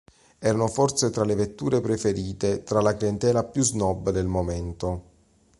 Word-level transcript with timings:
Erano 0.39 0.65
forse 0.65 1.11
tra 1.11 1.23
le 1.23 1.35
vetture 1.35 1.79
preferite 1.79 2.63
tra 2.63 2.81
la 2.81 2.95
clientela 2.97 3.43
più 3.43 3.61
snob 3.61 4.09
del 4.09 4.25
momento. 4.25 5.03